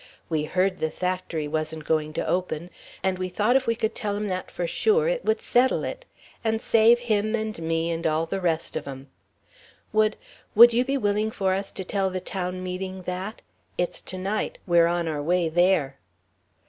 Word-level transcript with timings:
We 0.29 0.45
heard 0.45 0.79
the 0.79 0.89
factory 0.89 1.47
wasn't 1.47 1.83
going 1.85 2.13
to 2.13 2.25
open, 2.25 2.71
and 3.03 3.19
we 3.19 3.29
thought 3.29 3.55
if 3.55 3.67
we 3.67 3.75
could 3.75 3.93
tell 3.93 4.15
'em 4.15 4.27
that 4.29 4.49
for 4.49 4.65
sure, 4.65 5.07
it 5.07 5.23
would 5.25 5.41
settle 5.41 5.83
it 5.83 6.05
and 6.43 6.59
save 6.59 6.97
him 6.97 7.35
and 7.35 7.61
me 7.61 7.91
and 7.91 8.07
all 8.07 8.25
the 8.25 8.41
rest 8.41 8.75
of 8.75 8.87
'em. 8.87 9.11
Would 9.93 10.17
would 10.55 10.73
you 10.73 10.83
be 10.83 10.97
willing 10.97 11.29
for 11.29 11.53
us 11.53 11.71
to 11.73 11.83
tell 11.83 12.09
the 12.09 12.19
town 12.19 12.63
meeting 12.63 13.03
that? 13.03 13.43
It's 13.77 14.01
to 14.01 14.17
night 14.17 14.57
we're 14.65 14.87
on 14.87 15.05
the 15.05 15.21
way 15.21 15.49
there." 15.49 15.99